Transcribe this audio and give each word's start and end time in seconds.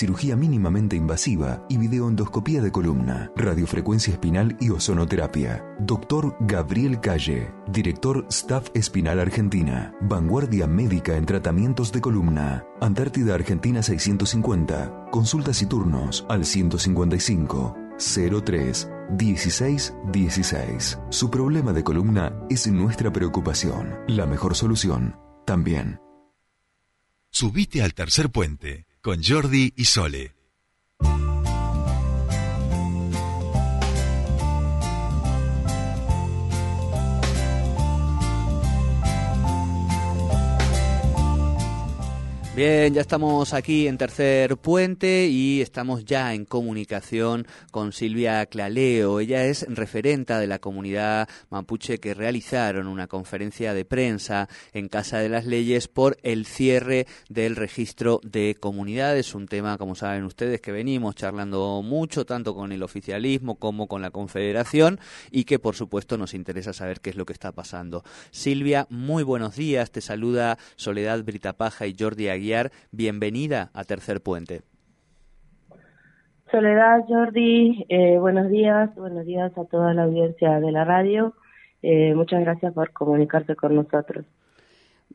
cirugía 0.00 0.34
mínimamente 0.34 0.96
invasiva 0.96 1.66
y 1.68 1.76
videoendoscopía 1.76 2.62
de 2.62 2.72
columna, 2.72 3.30
radiofrecuencia 3.36 4.14
espinal 4.14 4.56
y 4.58 4.70
ozonoterapia. 4.70 5.62
Doctor 5.78 6.36
Gabriel 6.40 7.00
Calle, 7.00 7.52
director 7.70 8.24
Staff 8.30 8.70
Espinal 8.72 9.20
Argentina, 9.20 9.94
vanguardia 10.00 10.66
médica 10.66 11.18
en 11.18 11.26
tratamientos 11.26 11.92
de 11.92 12.00
columna. 12.00 12.64
Antártida 12.80 13.34
Argentina 13.34 13.82
650. 13.82 15.10
Consultas 15.10 15.60
y 15.60 15.66
turnos 15.66 16.24
al 16.30 16.46
155 16.46 17.76
03 18.42 18.88
16 19.18 19.94
16. 20.10 20.98
Su 21.10 21.30
problema 21.30 21.74
de 21.74 21.84
columna 21.84 22.32
es 22.48 22.66
nuestra 22.68 23.12
preocupación. 23.12 23.98
La 24.08 24.24
mejor 24.24 24.56
solución 24.56 25.16
también. 25.44 26.00
Subite 27.28 27.82
al 27.82 27.92
tercer 27.92 28.30
puente 28.30 28.86
con 29.02 29.22
Jordi 29.22 29.72
y 29.76 29.84
Sole. 29.84 30.39
Bien, 42.60 42.92
ya 42.92 43.00
estamos 43.00 43.54
aquí 43.54 43.88
en 43.88 43.96
Tercer 43.96 44.58
Puente 44.58 45.28
y 45.28 45.62
estamos 45.62 46.04
ya 46.04 46.34
en 46.34 46.44
comunicación 46.44 47.46
con 47.70 47.94
Silvia 47.94 48.44
Claleo. 48.44 49.18
Ella 49.18 49.46
es 49.46 49.64
referenta 49.66 50.38
de 50.38 50.46
la 50.46 50.58
comunidad 50.58 51.26
mapuche 51.48 52.00
que 52.00 52.12
realizaron 52.12 52.86
una 52.86 53.06
conferencia 53.06 53.72
de 53.72 53.86
prensa 53.86 54.46
en 54.74 54.90
Casa 54.90 55.20
de 55.20 55.30
las 55.30 55.46
Leyes 55.46 55.88
por 55.88 56.18
el 56.22 56.44
cierre 56.44 57.06
del 57.30 57.56
registro 57.56 58.20
de 58.24 58.54
comunidades, 58.60 59.34
un 59.34 59.48
tema, 59.48 59.78
como 59.78 59.94
saben 59.94 60.24
ustedes, 60.24 60.60
que 60.60 60.70
venimos 60.70 61.14
charlando 61.14 61.80
mucho, 61.82 62.26
tanto 62.26 62.54
con 62.54 62.72
el 62.72 62.82
oficialismo 62.82 63.54
como 63.54 63.86
con 63.88 64.02
la 64.02 64.10
Confederación 64.10 65.00
y 65.30 65.44
que, 65.44 65.58
por 65.58 65.76
supuesto, 65.76 66.18
nos 66.18 66.34
interesa 66.34 66.74
saber 66.74 67.00
qué 67.00 67.08
es 67.08 67.16
lo 67.16 67.24
que 67.24 67.32
está 67.32 67.52
pasando. 67.52 68.04
Silvia, 68.30 68.86
muy 68.90 69.22
buenos 69.22 69.56
días. 69.56 69.90
Te 69.92 70.02
saluda 70.02 70.58
Soledad 70.76 71.24
Britapaja 71.24 71.86
y 71.86 71.96
Jordi 71.98 72.28
Aguirre 72.28 72.49
bienvenida 72.90 73.70
a 73.74 73.84
Tercer 73.84 74.20
Puente. 74.20 74.62
Soledad, 76.50 77.04
Jordi, 77.06 77.86
eh, 77.88 78.18
buenos 78.18 78.50
días, 78.50 78.92
buenos 78.96 79.24
días 79.24 79.56
a 79.56 79.64
toda 79.66 79.94
la 79.94 80.02
audiencia 80.02 80.58
de 80.58 80.72
la 80.72 80.84
radio. 80.84 81.34
Eh, 81.82 82.12
muchas 82.14 82.40
gracias 82.40 82.74
por 82.74 82.92
comunicarse 82.92 83.54
con 83.54 83.76
nosotros. 83.76 84.26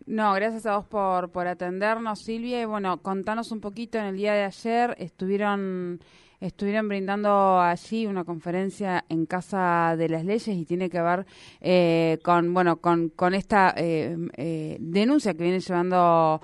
No, 0.05 0.33
gracias 0.33 0.66
a 0.66 0.77
vos 0.77 0.86
por, 0.86 1.31
por 1.31 1.47
atendernos, 1.47 2.19
Silvia. 2.19 2.61
Y 2.61 2.66
bueno, 2.66 3.02
contanos 3.02 3.52
un 3.52 3.59
poquito, 3.59 3.97
en 3.97 4.05
el 4.05 4.17
día 4.17 4.33
de 4.33 4.44
ayer 4.44 4.95
estuvieron 4.97 5.99
estuvieron 6.39 6.88
brindando 6.88 7.59
allí 7.59 8.05
una 8.05 8.23
conferencia 8.23 9.05
en 9.09 9.25
Casa 9.25 9.95
de 9.97 10.09
las 10.09 10.25
Leyes 10.25 10.47
y 10.47 10.66
tiene 10.66 10.89
que 10.89 11.02
ver 11.02 11.25
eh, 11.61 12.19
con, 12.23 12.53
bueno, 12.53 12.77
con, 12.77 13.09
con 13.09 13.33
esta 13.33 13.73
eh, 13.77 14.16
eh, 14.38 14.77
denuncia 14.80 15.33
que 15.33 15.44
viene 15.44 15.59
llevando 15.59 16.42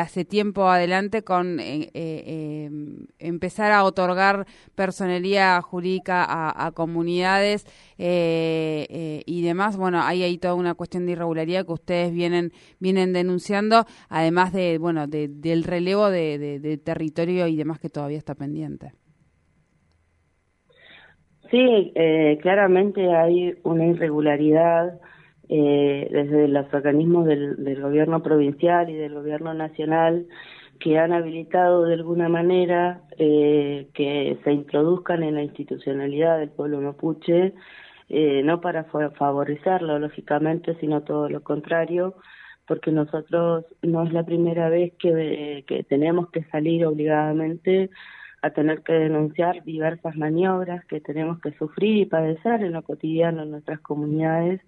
hace 0.00 0.24
tiempo 0.24 0.68
adelante 0.68 1.22
con 1.22 1.60
empezar 3.20 3.70
a 3.70 3.84
otorgar 3.84 4.44
personería 4.74 5.62
jurídica 5.62 6.26
a, 6.28 6.72
comunidades 6.72 7.64
y 7.96 9.42
demás. 9.42 9.76
Bueno, 9.76 10.02
hay 10.02 10.24
ahí 10.24 10.36
toda 10.36 10.54
una 10.54 10.74
cuestión 10.74 11.06
de 11.06 11.12
irregularidad 11.12 11.64
que 11.64 11.72
ustedes 11.74 12.12
vienen 12.12 12.52
vienen 12.80 13.12
denunciando, 13.12 13.86
además 14.08 14.52
de 14.52 14.78
bueno 14.78 15.06
del 15.06 15.62
relevo 15.62 16.10
de 16.10 16.80
territorio 16.82 17.46
y 17.46 17.54
demás 17.54 17.78
que 17.78 17.88
todavía 17.88 18.18
está 18.18 18.34
pendiente. 18.34 18.94
Sí, 21.50 21.92
eh, 21.94 22.38
claramente 22.42 23.14
hay 23.14 23.56
una 23.62 23.86
irregularidad 23.86 25.00
eh, 25.48 26.08
desde 26.10 26.46
los 26.46 26.72
organismos 26.74 27.24
del, 27.26 27.64
del, 27.64 27.80
gobierno 27.80 28.22
provincial 28.22 28.90
y 28.90 28.94
del 28.94 29.14
gobierno 29.14 29.54
nacional 29.54 30.26
que 30.78 30.98
han 30.98 31.12
habilitado 31.12 31.84
de 31.84 31.94
alguna 31.94 32.28
manera 32.28 33.00
eh, 33.16 33.88
que 33.94 34.38
se 34.44 34.52
introduzcan 34.52 35.22
en 35.22 35.36
la 35.36 35.42
institucionalidad 35.42 36.38
del 36.38 36.50
pueblo 36.50 36.82
mapuche, 36.82 37.54
eh, 38.10 38.42
no 38.44 38.60
para 38.60 38.84
favorecerlo, 38.84 39.98
lógicamente, 39.98 40.76
sino 40.80 41.02
todo 41.02 41.30
lo 41.30 41.42
contrario, 41.42 42.14
porque 42.66 42.92
nosotros 42.92 43.64
no 43.80 44.04
es 44.04 44.12
la 44.12 44.24
primera 44.24 44.68
vez 44.68 44.92
que, 44.98 45.64
que 45.66 45.82
tenemos 45.84 46.30
que 46.30 46.44
salir 46.44 46.84
obligadamente 46.84 47.88
a 48.42 48.50
tener 48.50 48.82
que 48.82 48.92
denunciar 48.92 49.64
diversas 49.64 50.16
maniobras 50.16 50.84
que 50.86 51.00
tenemos 51.00 51.40
que 51.40 51.52
sufrir 51.52 51.96
y 51.96 52.06
padecer 52.06 52.62
en 52.62 52.72
lo 52.72 52.82
cotidiano 52.82 53.42
en 53.42 53.50
nuestras 53.50 53.80
comunidades 53.80 54.60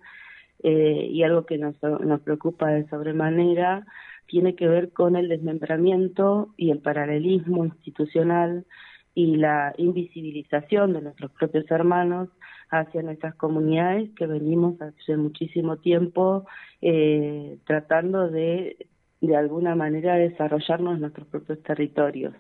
eh, 0.63 1.09
y 1.11 1.23
algo 1.23 1.47
que 1.47 1.59
nos, 1.59 1.75
nos 1.83 2.21
preocupa 2.21 2.69
de 2.69 2.89
sobremanera 2.89 3.87
tiene 4.27 4.55
que 4.55 4.69
ver 4.69 4.93
con 4.93 5.17
el 5.17 5.29
desmembramiento 5.29 6.53
y 6.57 6.71
el 6.71 6.79
paralelismo 6.79 7.65
institucional 7.65 8.67
y 9.15 9.37
la 9.37 9.75
invisibilización 9.77 10.93
de 10.93 11.03
nuestros 11.03 11.33
propios 11.33 11.71
hermanos 11.71 12.29
hacia 12.71 13.03
nuestras 13.03 13.35
comunidades 13.35 14.11
que 14.17 14.27
venimos 14.27 14.81
hace 14.81 15.17
muchísimo 15.17 15.79
tiempo 15.79 16.47
eh, 16.81 17.59
tratando 17.67 18.29
de 18.29 18.77
de 19.21 19.37
alguna 19.37 19.75
manera 19.75 20.15
desarrollarnos 20.17 20.99
nuestros 20.99 21.27
propios 21.29 21.63
territorios. 21.63 22.35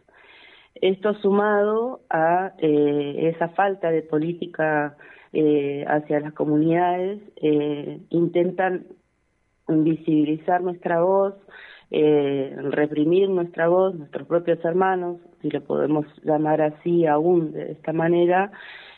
Esto 0.74 1.14
sumado 1.14 2.00
a 2.10 2.52
eh, 2.58 3.32
esa 3.34 3.48
falta 3.50 3.90
de 3.90 4.02
política 4.02 4.96
eh, 5.32 5.84
hacia 5.86 6.20
las 6.20 6.32
comunidades, 6.32 7.20
eh, 7.36 8.00
intentan 8.10 8.86
invisibilizar 9.68 10.62
nuestra 10.62 11.02
voz, 11.02 11.34
eh, 11.90 12.54
reprimir 12.70 13.28
nuestra 13.28 13.68
voz, 13.68 13.94
nuestros 13.94 14.26
propios 14.26 14.64
hermanos, 14.64 15.18
si 15.42 15.50
lo 15.50 15.60
podemos 15.62 16.06
llamar 16.22 16.62
así 16.62 17.06
aún 17.06 17.52
de 17.52 17.72
esta 17.72 17.92
manera, 17.92 18.52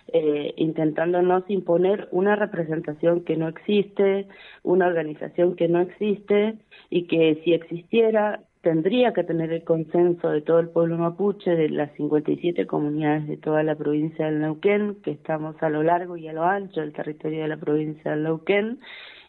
eh, 0.08 0.52
intentándonos 0.56 1.44
imponer 1.48 2.08
una 2.10 2.36
representación 2.36 3.24
que 3.24 3.36
no 3.36 3.48
existe, 3.48 4.26
una 4.62 4.86
organización 4.86 5.56
que 5.56 5.68
no 5.68 5.80
existe 5.80 6.58
y 6.90 7.06
que 7.06 7.40
si 7.44 7.54
existiera 7.54 8.40
tendría 8.62 9.12
que 9.12 9.24
tener 9.24 9.52
el 9.52 9.64
consenso 9.64 10.30
de 10.30 10.40
todo 10.40 10.60
el 10.60 10.70
pueblo 10.70 10.96
mapuche, 10.96 11.50
de 11.50 11.68
las 11.68 11.92
57 11.96 12.66
comunidades 12.66 13.26
de 13.26 13.36
toda 13.36 13.62
la 13.64 13.74
provincia 13.74 14.26
del 14.26 14.40
Neuquén, 14.40 14.96
que 15.02 15.10
estamos 15.10 15.60
a 15.62 15.68
lo 15.68 15.82
largo 15.82 16.16
y 16.16 16.28
a 16.28 16.32
lo 16.32 16.44
ancho 16.44 16.80
del 16.80 16.92
territorio 16.92 17.42
de 17.42 17.48
la 17.48 17.56
provincia 17.56 18.12
del 18.12 18.22
Neuquén, 18.22 18.80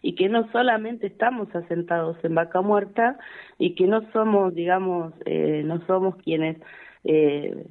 y 0.04 0.16
que 0.16 0.30
no 0.30 0.52
solamente 0.52 1.08
estamos 1.08 1.54
asentados 1.56 2.18
en 2.24 2.36
Vaca 2.36 2.62
Muerta, 2.62 3.18
y 3.58 3.74
que 3.74 3.88
no 3.88 4.10
somos, 4.12 4.54
digamos, 4.54 5.14
eh, 5.26 5.64
no 5.66 5.86
somos 5.88 6.16
quienes 6.18 6.58
eh, 7.04 7.66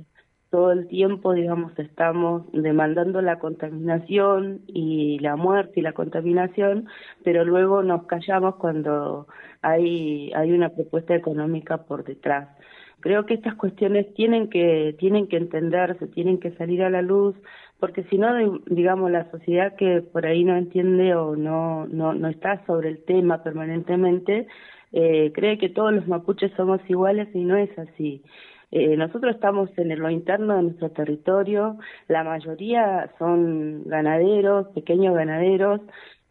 todo 0.53 0.71
el 0.71 0.87
tiempo, 0.87 1.33
digamos, 1.33 1.73
estamos 1.79 2.43
demandando 2.53 3.23
la 3.23 3.39
contaminación 3.39 4.61
y 4.67 5.19
la 5.21 5.35
muerte 5.35 5.81
y 5.81 5.83
la 5.83 5.95
contaminación, 5.95 6.89
pero 7.25 7.43
luego 7.47 7.83
nos 7.83 8.05
callamos 8.05 8.57
cuando 8.57 9.27
hay, 9.63 10.31
hay 10.35 10.53
una 10.53 10.69
propuesta 10.69 11.15
económica 11.15 11.85
por 11.85 12.05
detrás. 12.05 12.51
Creo 13.01 13.25
que 13.25 13.33
estas 13.33 13.55
cuestiones 13.55 14.13
tienen 14.13 14.51
que, 14.51 14.95
tienen 14.99 15.27
que 15.27 15.39
entenderse, 15.39 16.07
tienen 16.09 16.39
que 16.39 16.53
salir 16.53 16.83
a 16.83 16.91
la 16.91 17.01
luz, 17.01 17.35
porque 17.81 18.05
si 18.11 18.19
no, 18.19 18.29
digamos, 18.67 19.11
la 19.11 19.31
sociedad 19.31 19.75
que 19.77 20.03
por 20.03 20.27
ahí 20.27 20.45
no 20.45 20.55
entiende 20.55 21.15
o 21.15 21.35
no, 21.35 21.87
no, 21.87 22.13
no 22.13 22.29
está 22.29 22.63
sobre 22.67 22.91
el 22.91 23.03
tema 23.05 23.43
permanentemente, 23.43 24.47
eh, 24.93 25.33
cree 25.35 25.57
que 25.57 25.71
todos 25.71 25.95
los 25.95 26.07
mapuches 26.07 26.53
somos 26.59 26.79
iguales 26.91 27.29
y 27.35 27.43
no 27.43 27.57
es 27.57 27.71
así. 27.79 28.23
Eh, 28.73 28.97
nosotros 28.97 29.35
estamos 29.35 29.71
en 29.77 29.99
lo 29.99 30.11
interno 30.11 30.57
de 30.57 30.63
nuestro 30.63 30.91
territorio, 30.91 31.79
la 32.09 32.25
mayoría 32.25 33.11
son 33.19 33.85
ganaderos, 33.85 34.69
pequeños 34.69 35.15
ganaderos, 35.15 35.83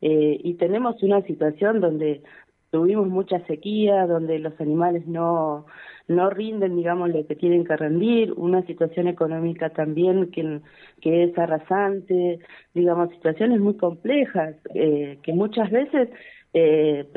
eh, 0.01 0.39
y 0.43 0.55
tenemos 0.55 1.01
una 1.03 1.21
situación 1.21 1.79
donde 1.79 2.23
tuvimos 2.71 3.07
mucha 3.07 3.39
sequía, 3.45 4.07
donde 4.07 4.39
los 4.39 4.59
animales 4.59 5.05
no, 5.05 5.67
no 6.07 6.29
rinden, 6.31 6.77
digamos, 6.77 7.09
lo 7.09 7.27
que 7.27 7.35
tienen 7.35 7.63
que 7.63 7.77
rendir, 7.77 8.33
una 8.33 8.65
situación 8.65 9.07
económica 9.07 9.69
también 9.69 10.31
que, 10.31 10.61
que 10.99 11.25
es 11.25 11.37
arrasante, 11.37 12.39
digamos, 12.73 13.11
situaciones 13.11 13.59
muy 13.59 13.75
complejas, 13.75 14.55
eh, 14.73 15.19
que 15.21 15.33
muchas 15.33 15.69
veces 15.69 16.09
eh, 16.53 17.07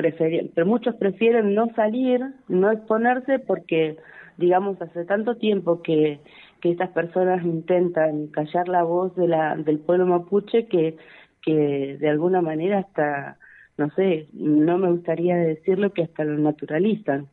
pero 0.53 0.65
muchos 0.65 0.95
prefieren 0.95 1.55
no 1.55 1.67
salir, 1.75 2.21
no 2.47 2.71
exponerse 2.71 3.39
porque, 3.39 3.97
digamos, 4.37 4.81
hace 4.81 5.05
tanto 5.05 5.35
tiempo 5.35 5.81
que, 5.81 6.19
que 6.61 6.71
estas 6.71 6.89
personas 6.89 7.43
intentan 7.43 8.27
callar 8.27 8.67
la 8.67 8.83
voz 8.83 9.15
de 9.15 9.27
la, 9.27 9.55
del 9.55 9.79
pueblo 9.79 10.05
mapuche 10.05 10.67
que, 10.67 10.97
que 11.41 11.97
de 11.99 12.09
alguna 12.09 12.41
manera 12.41 12.79
hasta 12.79 13.37
no 13.77 13.89
sé, 13.95 14.27
no 14.31 14.77
me 14.77 14.89
gustaría 14.89 15.35
decirlo 15.35 15.91
que 15.91 16.03
hasta 16.03 16.23
lo 16.23 16.37
naturalizan. 16.37 17.27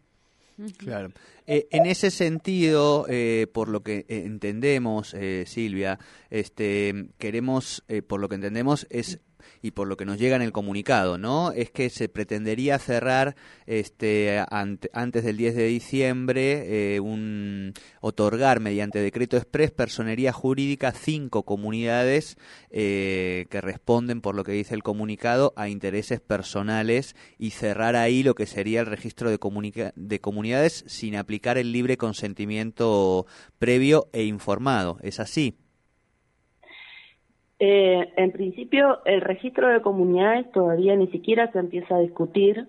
Claro. 0.76 1.10
Eh, 1.46 1.68
en 1.70 1.86
ese 1.86 2.10
sentido, 2.10 3.06
eh, 3.08 3.46
por 3.52 3.68
lo 3.68 3.84
que 3.84 4.04
entendemos, 4.08 5.14
Silvia, 5.46 6.00
este, 6.30 7.06
queremos, 7.18 7.84
por 8.08 8.20
lo 8.20 8.28
que 8.28 8.34
entendemos, 8.34 8.88
es 8.90 9.20
y 9.60 9.72
por 9.72 9.88
lo 9.88 9.96
que 9.96 10.04
nos 10.04 10.18
llega 10.18 10.36
en 10.36 10.42
el 10.42 10.52
comunicado, 10.52 11.18
¿no? 11.18 11.52
Es 11.52 11.70
que 11.70 11.90
se 11.90 12.08
pretendería 12.08 12.78
cerrar 12.78 13.36
este 13.66 14.42
antes 14.48 15.24
del 15.24 15.36
10 15.36 15.54
de 15.56 15.66
diciembre 15.66 16.94
eh, 16.96 17.00
un 17.00 17.74
otorgar 18.00 18.60
mediante 18.60 19.00
decreto 19.00 19.36
express 19.36 19.70
personería 19.70 20.32
jurídica 20.32 20.92
cinco 20.92 21.44
comunidades 21.44 22.36
eh, 22.70 23.46
que 23.50 23.60
responden 23.60 24.20
por 24.20 24.34
lo 24.34 24.44
que 24.44 24.52
dice 24.52 24.74
el 24.74 24.82
comunicado 24.82 25.52
a 25.56 25.68
intereses 25.68 26.20
personales 26.20 27.16
y 27.38 27.50
cerrar 27.50 27.96
ahí 27.96 28.22
lo 28.22 28.34
que 28.34 28.46
sería 28.46 28.80
el 28.80 28.86
registro 28.86 29.30
de, 29.30 29.92
de 29.94 30.20
comunidades 30.20 30.84
sin 30.86 31.16
aplicar 31.16 31.58
el 31.58 31.72
libre 31.72 31.96
consentimiento 31.96 33.26
previo 33.58 34.08
e 34.12 34.24
informado. 34.24 34.98
¿Es 35.02 35.20
así? 35.20 35.56
Eh, 37.64 38.12
en 38.16 38.32
principio, 38.32 39.04
el 39.04 39.20
registro 39.20 39.68
de 39.68 39.82
comunidades 39.82 40.50
todavía 40.50 40.96
ni 40.96 41.06
siquiera 41.12 41.48
se 41.52 41.60
empieza 41.60 41.94
a 41.94 42.00
discutir. 42.00 42.66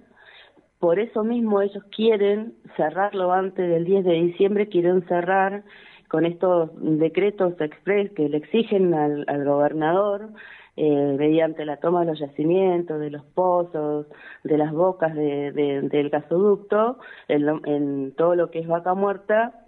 Por 0.78 1.00
eso 1.00 1.24
mismo 1.24 1.64
ellos 1.64 1.84
quieren 1.86 2.54
cerrarlo 2.78 3.34
antes 3.34 3.68
del 3.68 3.86
10 3.86 4.06
de 4.06 4.14
diciembre, 4.14 4.70
quieren 4.70 5.04
cerrar 5.08 5.64
con 6.10 6.28
estos 6.28 6.70
decretos 6.76 7.60
express 7.60 8.12
que 8.12 8.30
le 8.30 8.38
exigen 8.38 8.94
al, 8.94 9.26
gobernador 9.44 10.30
eh, 10.76 11.16
mediante 11.18 11.66
la 11.66 11.78
toma 11.78 12.02
de 12.02 12.12
los 12.12 12.20
yacimientos, 12.20 13.00
de 13.00 13.10
los 13.10 13.24
pozos, 13.24 14.06
de 14.44 14.58
las 14.60 14.72
bocas 14.74 15.16
del 15.16 16.10
gasoducto, 16.12 17.00
en, 17.28 17.50
en 17.66 18.14
todo 18.16 18.36
lo 18.36 18.52
que 18.52 18.60
es 18.60 18.68
vaca 18.68 18.94
muerta, 18.94 19.63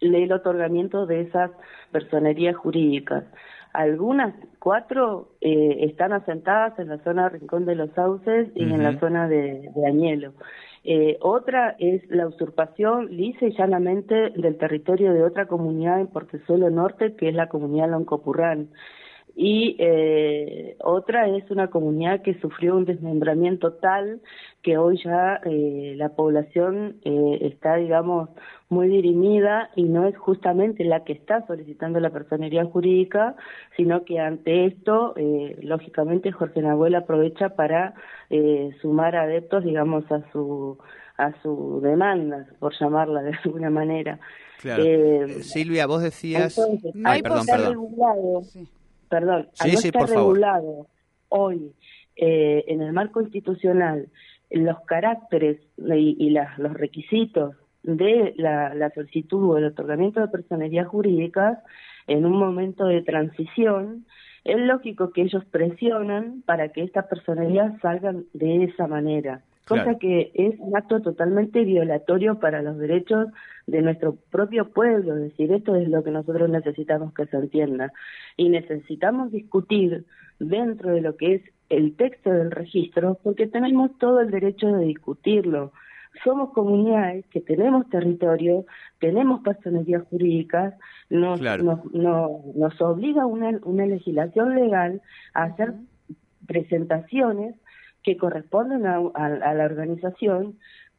el 0.00 0.32
otorgamiento 0.32 1.06
de 1.06 1.22
esas 1.22 1.50
personerías 1.92 2.56
jurídicas. 2.56 3.24
Algunas, 3.72 4.34
cuatro, 4.60 5.30
eh, 5.40 5.78
están 5.80 6.12
asentadas 6.12 6.78
en 6.78 6.88
la 6.88 6.98
zona 6.98 7.28
Rincón 7.28 7.66
de 7.66 7.74
los 7.74 7.90
Sauces 7.90 8.48
y 8.54 8.62
en 8.62 8.82
la 8.82 8.98
zona 9.00 9.28
de, 9.28 9.68
Añelo. 9.86 10.32
Eh, 10.84 11.16
otra 11.20 11.74
es 11.78 12.08
la 12.08 12.26
usurpación 12.26 13.16
lisa 13.16 13.46
y 13.46 13.56
llanamente 13.56 14.30
del 14.36 14.58
territorio 14.58 15.12
de 15.12 15.24
otra 15.24 15.46
comunidad 15.46 16.00
en 16.00 16.06
Portezuelo 16.06 16.70
Norte, 16.70 17.16
que 17.16 17.30
es 17.30 17.34
la 17.34 17.48
comunidad 17.48 17.90
Loncopurrán 17.90 18.68
y 19.36 19.76
eh, 19.78 20.76
otra 20.80 21.28
es 21.28 21.50
una 21.50 21.68
comunidad 21.68 22.22
que 22.22 22.38
sufrió 22.40 22.76
un 22.76 22.84
desmembramiento 22.84 23.72
tal 23.74 24.20
que 24.62 24.78
hoy 24.78 24.98
ya 25.04 25.40
eh, 25.44 25.94
la 25.96 26.10
población 26.10 26.96
eh, 27.04 27.38
está, 27.42 27.76
digamos, 27.76 28.30
muy 28.68 28.88
dirimida 28.88 29.70
y 29.76 29.84
no 29.84 30.06
es 30.06 30.16
justamente 30.16 30.84
la 30.84 31.04
que 31.04 31.12
está 31.12 31.46
solicitando 31.46 32.00
la 32.00 32.10
personería 32.10 32.64
jurídica, 32.64 33.36
sino 33.76 34.04
que 34.04 34.20
ante 34.20 34.66
esto, 34.66 35.14
eh, 35.16 35.58
lógicamente, 35.62 36.32
Jorge 36.32 36.62
Nahuel 36.62 36.94
aprovecha 36.94 37.50
para 37.50 37.94
eh, 38.30 38.70
sumar 38.80 39.16
adeptos, 39.16 39.64
digamos, 39.64 40.10
a 40.10 40.22
su 40.32 40.78
a 41.16 41.32
su 41.42 41.80
demanda, 41.80 42.48
por 42.58 42.72
llamarla 42.76 43.22
de 43.22 43.32
alguna 43.44 43.70
manera. 43.70 44.18
Claro. 44.60 44.82
Eh, 44.84 45.42
Silvia, 45.42 45.86
vos 45.86 46.02
decías... 46.02 46.58
no 46.94 47.08
hay 47.08 47.22
perdón, 47.22 47.46
Regulado, 47.46 48.42
perdón, 49.08 49.48
al 49.58 49.72
no 49.72 49.78
estar 49.78 50.08
regulado 50.08 50.86
hoy 51.28 51.72
eh, 52.16 52.64
en 52.68 52.82
el 52.82 52.92
marco 52.92 53.20
institucional 53.20 54.08
los 54.50 54.80
caracteres 54.82 55.58
y, 55.76 56.30
los 56.30 56.74
requisitos 56.74 57.56
de 57.82 58.34
la, 58.36 58.90
solicitud 58.94 59.50
o 59.50 59.58
el 59.58 59.64
otorgamiento 59.64 60.20
de 60.20 60.28
personerías 60.28 60.86
jurídicas 60.86 61.58
en 62.06 62.24
un 62.24 62.38
momento 62.38 62.84
de 62.84 63.02
transición, 63.02 64.06
es 64.44 64.58
lógico 64.60 65.10
que 65.10 65.22
ellos 65.22 65.44
presionan 65.46 66.42
para 66.46 66.68
que 66.68 66.82
estas 66.82 67.06
personerías 67.06 67.72
salgan 67.80 68.26
de 68.32 68.64
esa 68.64 68.86
manera, 68.86 69.42
cosa 69.66 69.98
que 69.98 70.30
es 70.34 70.54
un 70.58 70.76
acto 70.76 71.00
totalmente 71.00 71.64
violatorio 71.64 72.38
para 72.38 72.62
los 72.62 72.78
derechos 72.78 73.28
de 73.66 73.80
nuestro 73.80 74.16
propio 74.30 74.70
pueblo, 74.70 75.16
es 75.16 75.22
decir, 75.22 75.52
esto 75.52 75.74
es 75.76 75.88
lo 75.88 76.04
que 76.04 76.10
nosotros 76.10 76.50
necesitamos 76.50 77.14
que 77.14 77.26
se 77.26 77.36
entienda. 77.36 77.92
Y 78.36 78.50
necesitamos 78.50 79.32
discutir 79.32 80.04
dentro 80.38 80.90
de 80.90 81.00
lo 81.00 81.16
que 81.16 81.34
es 81.36 81.42
el 81.70 81.96
texto 81.96 82.30
del 82.30 82.50
registro 82.50 83.18
porque 83.22 83.46
tenemos 83.46 83.96
todo 83.98 84.20
el 84.20 84.30
derecho 84.30 84.68
de 84.68 84.84
discutirlo. 84.84 85.72
Somos 86.22 86.50
comunidades 86.50 87.26
que 87.26 87.40
tenemos 87.40 87.88
territorio, 87.88 88.66
tenemos 89.00 89.42
personerías 89.42 90.04
jurídicas, 90.04 90.74
nos, 91.10 91.40
nos, 91.40 91.84
nos, 91.92 92.80
obliga 92.80 93.26
una, 93.26 93.58
una 93.64 93.86
legislación 93.86 94.54
legal 94.54 95.02
a 95.32 95.44
hacer 95.44 95.74
presentaciones 96.46 97.56
que 98.04 98.16
corresponden 98.16 98.86
a, 98.86 98.98
a, 99.14 99.54
la 99.54 99.64
organización 99.64 100.56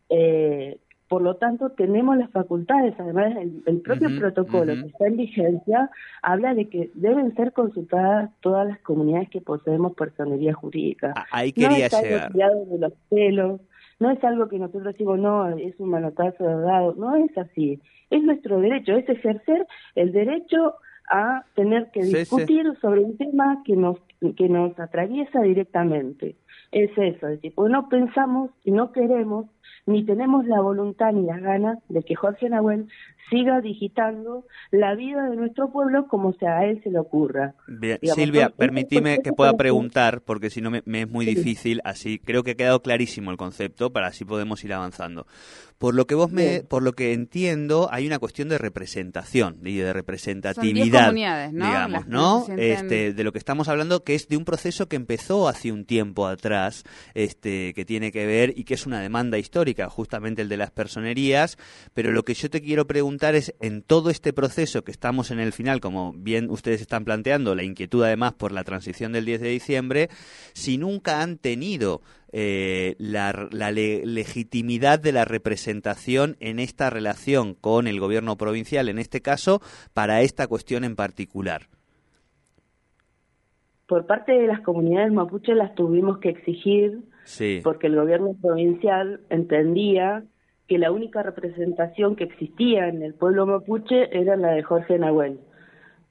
eh, 0.10 0.78
por 1.08 1.22
lo 1.22 1.36
tanto, 1.36 1.70
tenemos 1.70 2.18
las 2.18 2.32
facultades, 2.32 2.96
además 2.98 3.36
el, 3.38 3.82
propio 3.82 4.10
protocolo 4.18 4.74
que 4.74 4.88
está 4.88 5.06
en 5.06 5.18
vigencia 5.18 5.92
habla 6.24 6.56
de 6.56 6.68
que 6.68 6.90
deben 6.96 7.36
ser 7.36 7.54
consultadas 7.54 8.32
todas 8.42 8.68
las 8.68 8.80
comunidades 8.80 9.30
que 9.30 9.40
poseemos 9.40 9.94
personería 9.94 10.54
jurídica. 10.54 11.14
Ahí 11.32 11.52
quería 11.52 11.70
no 11.70 11.76
es 11.76 11.94
algo 11.94 12.66
de 12.66 12.80
los 12.80 12.94
pelos, 13.10 13.62
no 14.00 14.10
es 14.10 14.24
algo 14.24 14.50
que 14.50 14.58
nosotros 14.58 14.94
decimos, 14.94 15.20
no, 15.20 15.48
es 15.50 15.80
un 15.80 15.90
manotazo 15.90 16.44
de 16.44 16.62
dado, 16.62 16.96
no 16.96 17.16
es 17.16 17.38
así. 17.38 17.80
Es 18.10 18.24
nuestro 18.24 18.60
derecho, 18.60 18.94
es 18.94 19.08
ejercer 19.08 19.68
el 19.94 20.12
derecho 20.12 20.76
a 21.12 21.46
tener 21.54 21.92
que 21.92 22.02
discutir 22.02 22.66
sobre 22.82 23.02
un 23.02 23.16
tema 23.16 23.62
que 23.64 23.76
nos 23.76 24.00
que 24.36 24.50
nos 24.50 24.78
atraviesa 24.80 25.42
directamente. 25.42 26.36
Es 26.72 26.92
eso, 26.98 27.28
es 27.28 27.36
decir, 27.36 27.54
pues 27.56 27.72
no 27.72 27.88
pensamos 27.90 28.52
y 28.64 28.72
no 28.72 28.92
queremos 28.92 29.46
ni 29.86 30.04
tenemos 30.06 30.46
la 30.46 30.62
voluntad 30.62 31.12
ni 31.12 31.26
las 31.26 31.42
ganas 31.42 31.80
de 31.90 32.04
que 32.04 32.16
Jorge 32.16 32.50
Nahuel 32.50 32.88
siga 33.30 33.62
digitando 33.62 34.46
la 34.72 34.96
vida 34.96 35.30
de 35.30 35.36
nuestro 35.36 35.72
pueblo 35.72 36.08
como 36.08 36.34
sea 36.34 36.60
a 36.60 36.66
él 36.66 36.82
se 36.84 36.92
le 36.92 37.00
ocurra. 37.00 37.56
Silvia, 38.14 38.50
permíteme 38.50 39.20
que 39.20 39.34
pueda 39.34 39.54
preguntar, 39.54 40.22
porque 40.22 40.50
si 40.50 40.62
no 40.62 40.70
me, 40.72 40.84
es 40.86 41.10
muy 41.10 41.26
difícil, 41.26 41.82
así 41.84 42.20
creo 42.20 42.44
que 42.44 42.52
ha 42.52 42.56
quedado 42.56 42.82
clarísimo 42.82 43.32
el 43.32 43.38
concepto, 43.38 43.92
para 43.92 44.08
así 44.08 44.26
podemos 44.26 44.64
ir 44.64 44.74
avanzando. 44.74 45.26
Por 45.78 45.94
lo 45.94 46.08
que 46.08 46.16
vos 46.16 46.32
me, 46.32 46.64
por 46.64 46.84
lo 46.84 46.94
que 46.94 47.12
entiendo, 47.12 47.90
hay 47.92 48.08
una 48.08 48.18
cuestión 48.18 48.48
de 48.48 48.58
representación 48.58 49.60
y 49.66 49.76
de 49.76 49.92
representatividad, 49.92 51.12
digamos, 51.52 52.08
¿no? 52.08 52.46
Este, 52.58 53.12
de 53.12 53.24
lo 53.26 53.34
que 53.34 53.40
estamos 53.40 53.68
hablando, 53.68 54.04
que 54.04 54.16
es 54.16 54.30
de 54.30 54.38
un 54.38 54.46
proceso 54.46 54.88
que 54.88 54.96
empezó 54.96 55.50
hace 55.50 55.74
un 55.74 55.84
tiempo 55.84 56.28
atrás, 56.28 56.84
este, 57.14 57.74
que 57.74 57.84
tiene 57.84 58.14
que 58.14 58.26
ver 58.26 58.54
y 58.56 58.64
que 58.64 58.76
es 58.76 58.86
una 58.86 59.02
demanda 59.02 59.38
histórica, 59.38 59.55
justamente 59.90 60.42
el 60.42 60.50
de 60.50 60.58
las 60.58 60.72
personerías. 60.72 61.58
Pero 61.94 62.12
lo 62.12 62.24
que 62.24 62.34
yo 62.34 62.50
te 62.50 62.62
quiero 62.62 62.86
preguntar 62.88 63.36
es, 63.36 63.56
en 63.62 63.82
todo 63.82 64.10
este 64.10 64.34
proceso 64.34 64.84
que 64.84 64.92
estamos 64.92 65.32
en 65.32 65.40
el 65.40 65.54
final, 65.54 65.80
como 65.80 66.14
bien 66.14 66.50
ustedes 66.50 66.82
están 66.82 67.06
planteando, 67.06 67.56
la 67.56 67.64
inquietud 67.64 68.04
además 68.04 68.34
por 68.34 68.52
la 68.52 68.64
transición 68.64 69.12
del 69.12 69.26
10 69.26 69.42
de 69.42 69.50
diciembre, 69.50 70.10
si 70.54 70.78
nunca 70.78 71.22
han 71.22 71.38
tenido 71.38 72.02
eh, 72.38 72.96
la, 72.98 73.32
legitimidad 73.72 75.00
de 75.00 75.14
la 75.14 75.24
representación 75.24 76.36
en 76.42 76.60
esta 76.60 76.90
relación 76.90 77.54
con 77.54 77.88
el 77.88 78.00
gobierno 78.00 78.36
provincial, 78.36 78.90
en 78.90 79.00
este 79.00 79.22
caso, 79.22 79.62
para 79.94 80.22
esta 80.22 80.48
cuestión 80.48 80.84
en 80.84 80.98
particular? 80.98 81.68
Por 83.88 84.06
parte 84.06 84.34
de 84.34 84.48
las 84.48 84.62
comunidades 84.62 85.14
mapuche 85.14 85.56
las 85.56 85.76
tuvimos 85.76 86.18
que 86.18 86.30
exigir 86.30 87.04
porque 87.64 87.88
el 87.88 87.96
gobierno 87.96 88.36
provincial 88.42 89.22
entendía 89.30 90.24
que 90.68 90.78
la 90.78 90.92
única 90.92 91.24
representación 91.24 92.16
que 92.16 92.26
existía 92.26 92.88
en 92.88 93.02
el 93.04 93.14
pueblo 93.14 93.46
mapuche 93.46 94.18
era 94.18 94.36
la 94.36 94.52
de 94.52 94.64
Jorge 94.64 94.98
Nahuel. 94.98 95.40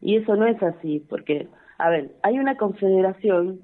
Y 0.01 0.17
eso 0.17 0.37
no 0.37 0.47
es 0.47 0.63
así, 0.63 1.05
porque, 1.09 1.49
a 1.79 1.91
ver, 1.91 2.13
hay 2.23 2.39
una 2.39 2.57
confederación 2.57 3.61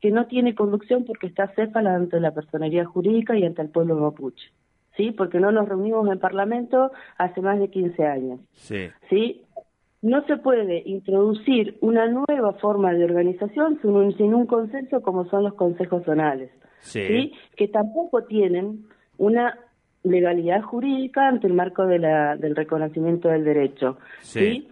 que 0.00 0.10
no 0.10 0.26
tiene 0.26 0.54
conducción 0.54 1.04
porque 1.04 1.26
está 1.26 1.48
céfala 1.54 1.94
ante 1.94 2.18
la 2.20 2.32
personería 2.32 2.84
jurídica 2.84 3.36
y 3.36 3.44
ante 3.44 3.62
el 3.62 3.68
pueblo 3.68 3.96
mapuche. 3.96 4.50
¿Sí? 4.96 5.10
Porque 5.10 5.40
no 5.40 5.52
nos 5.52 5.68
reunimos 5.68 6.06
en 6.10 6.18
Parlamento 6.18 6.92
hace 7.16 7.40
más 7.40 7.58
de 7.58 7.68
15 7.68 8.04
años. 8.04 8.40
Sí. 8.52 8.90
¿Sí? 9.08 9.42
No 10.02 10.24
se 10.26 10.36
puede 10.36 10.82
introducir 10.84 11.78
una 11.80 12.08
nueva 12.08 12.52
forma 12.54 12.92
de 12.92 13.04
organización 13.04 13.78
sin 13.80 13.92
un, 13.92 14.16
sin 14.16 14.34
un 14.34 14.46
consenso 14.46 15.00
como 15.00 15.24
son 15.26 15.44
los 15.44 15.54
consejos 15.54 16.04
zonales. 16.04 16.50
Sí. 16.82 17.32
Que 17.56 17.68
tampoco 17.68 18.24
tienen 18.24 18.86
una 19.18 19.58
legalidad 20.04 20.62
jurídica 20.62 21.28
ante 21.28 21.46
el 21.46 21.54
marco 21.54 21.86
de 21.86 21.98
la, 21.98 22.36
del 22.36 22.54
reconocimiento 22.54 23.28
del 23.28 23.44
derecho. 23.44 23.98
¿sí? 24.20 24.68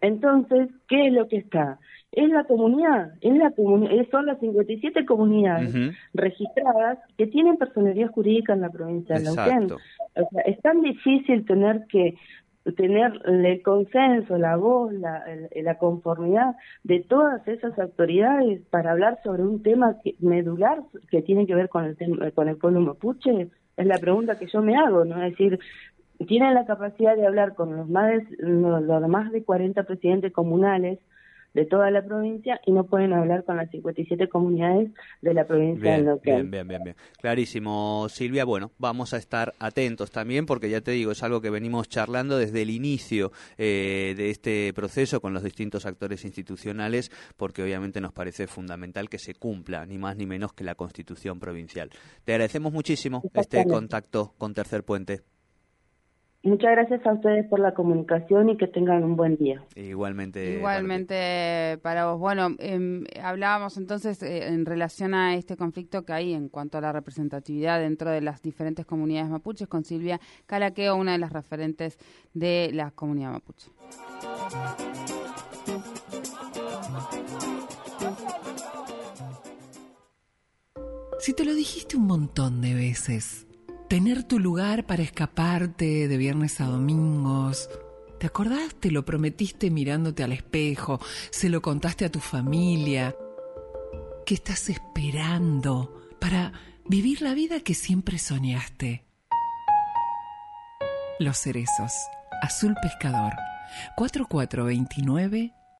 Entonces, 0.00 0.68
¿qué 0.88 1.08
es 1.08 1.12
lo 1.12 1.28
que 1.28 1.38
está? 1.38 1.78
es 2.12 2.28
la 2.28 2.44
comunidad, 2.44 3.14
es 3.22 3.34
la 3.36 3.50
comunidad, 3.52 4.06
son 4.10 4.26
las 4.26 4.38
57 4.38 5.06
comunidades 5.06 5.96
registradas 6.12 6.98
que 7.16 7.26
tienen 7.26 7.56
personalidad 7.56 8.10
jurídica 8.10 8.52
en 8.52 8.60
la 8.60 8.68
provincia 8.68 9.16
de 9.16 9.24
Neuquén. 9.24 9.72
O 9.72 10.28
sea, 10.30 10.42
es 10.44 10.60
tan 10.60 10.82
difícil 10.82 11.46
tener 11.46 11.86
que 11.88 12.14
tener 12.76 13.20
el 13.24 13.62
consenso, 13.62 14.38
la 14.38 14.56
voz, 14.56 14.92
la, 14.92 15.24
la 15.54 15.78
conformidad 15.78 16.54
de 16.84 17.00
todas 17.00 17.46
esas 17.48 17.78
autoridades 17.78 18.62
para 18.70 18.92
hablar 18.92 19.18
sobre 19.24 19.42
un 19.42 19.62
tema 19.62 19.96
medular 20.20 20.82
que 21.10 21.22
tiene 21.22 21.46
que 21.46 21.54
ver 21.54 21.68
con 21.68 21.84
el 21.84 22.32
con 22.34 22.48
el 22.48 22.56
pueblo 22.56 22.80
mapuche 22.80 23.48
es 23.76 23.86
la 23.86 23.98
pregunta 23.98 24.38
que 24.38 24.46
yo 24.46 24.62
me 24.62 24.76
hago, 24.76 25.04
¿no? 25.04 25.22
Es 25.22 25.32
decir, 25.32 25.58
tienen 26.26 26.54
la 26.54 26.66
capacidad 26.66 27.16
de 27.16 27.26
hablar 27.26 27.54
con 27.54 27.76
los 27.76 27.88
más 27.88 28.12
de, 28.12 28.26
los 28.38 29.08
más 29.08 29.32
de 29.32 29.44
40 29.44 29.82
presidentes 29.84 30.32
comunales 30.32 30.98
de 31.54 31.66
toda 31.66 31.90
la 31.90 32.04
provincia 32.04 32.60
y 32.66 32.72
no 32.72 32.84
pueden 32.84 33.12
hablar 33.12 33.44
con 33.44 33.56
las 33.56 33.70
57 33.70 34.28
comunidades 34.28 34.90
de 35.20 35.34
la 35.34 35.46
provincia 35.46 35.96
bien, 35.96 36.06
de 36.06 36.20
Bien, 36.22 36.50
bien, 36.50 36.68
bien, 36.68 36.82
bien. 36.84 36.96
Clarísimo, 37.20 38.06
Silvia. 38.08 38.44
Bueno, 38.44 38.72
vamos 38.78 39.12
a 39.14 39.18
estar 39.18 39.54
atentos 39.58 40.10
también 40.10 40.46
porque 40.46 40.70
ya 40.70 40.80
te 40.80 40.92
digo, 40.92 41.12
es 41.12 41.22
algo 41.22 41.40
que 41.40 41.50
venimos 41.50 41.88
charlando 41.88 42.38
desde 42.38 42.62
el 42.62 42.70
inicio 42.70 43.32
eh, 43.58 44.14
de 44.16 44.30
este 44.30 44.72
proceso 44.74 45.20
con 45.20 45.34
los 45.34 45.42
distintos 45.42 45.86
actores 45.86 46.24
institucionales 46.24 47.10
porque 47.36 47.62
obviamente 47.62 48.00
nos 48.00 48.12
parece 48.12 48.46
fundamental 48.46 49.08
que 49.08 49.18
se 49.18 49.34
cumpla 49.34 49.84
ni 49.86 49.98
más 49.98 50.16
ni 50.16 50.26
menos 50.26 50.52
que 50.52 50.64
la 50.64 50.74
Constitución 50.74 51.38
provincial. 51.38 51.90
Te 52.24 52.32
agradecemos 52.32 52.72
muchísimo 52.72 53.22
este 53.34 53.64
contacto 53.64 54.34
con 54.38 54.54
Tercer 54.54 54.84
Puente. 54.84 55.31
Muchas 56.44 56.72
gracias 56.72 57.06
a 57.06 57.12
ustedes 57.12 57.46
por 57.46 57.60
la 57.60 57.72
comunicación 57.72 58.48
y 58.48 58.56
que 58.56 58.66
tengan 58.66 59.04
un 59.04 59.14
buen 59.14 59.36
día. 59.36 59.62
Igualmente. 59.76 60.56
Igualmente 60.56 61.78
para, 61.82 62.06
vos. 62.06 62.18
Bueno, 62.18 62.56
em, 62.58 63.04
hablábamos 63.22 63.76
entonces 63.76 64.20
eh, 64.24 64.48
en 64.48 64.66
relación 64.66 65.14
a 65.14 65.36
este 65.36 65.56
conflicto 65.56 66.04
que 66.04 66.12
hay 66.12 66.32
en 66.32 66.48
cuanto 66.48 66.78
a 66.78 66.80
la 66.80 66.90
representatividad 66.90 67.78
dentro 67.78 68.10
de 68.10 68.22
las 68.22 68.42
diferentes 68.42 68.84
comunidades 68.84 69.30
mapuches 69.30 69.68
con 69.68 69.84
Silvia 69.84 70.20
Calaqueo, 70.46 70.96
una 70.96 71.12
de 71.12 71.18
las 71.18 71.32
referentes 71.32 71.96
de 72.34 72.70
la 72.72 72.90
comunidad 72.90 73.30
mapuche. 73.30 73.70
Si 81.20 81.34
te 81.34 81.44
lo 81.44 81.54
dijiste 81.54 81.96
un 81.96 82.08
montón 82.08 82.60
de 82.60 82.74
veces 82.74 83.46
tener 83.92 84.24
tu 84.24 84.38
lugar 84.38 84.86
para 84.86 85.02
escaparte 85.02 86.08
de 86.08 86.16
viernes 86.16 86.62
a 86.62 86.64
domingos. 86.64 87.68
¿Te 88.18 88.26
acordás? 88.26 88.74
Te 88.76 88.90
lo 88.90 89.04
prometiste 89.04 89.70
mirándote 89.70 90.24
al 90.24 90.32
espejo, 90.32 90.98
se 91.28 91.50
lo 91.50 91.60
contaste 91.60 92.06
a 92.06 92.10
tu 92.10 92.18
familia. 92.18 93.14
¿Qué 94.24 94.32
estás 94.32 94.70
esperando 94.70 96.08
para 96.18 96.54
vivir 96.86 97.20
la 97.20 97.34
vida 97.34 97.60
que 97.60 97.74
siempre 97.74 98.16
soñaste? 98.16 99.04
Los 101.18 101.36
cerezos, 101.36 101.92
azul 102.40 102.74
pescador, 102.80 103.34
4429 103.96 105.52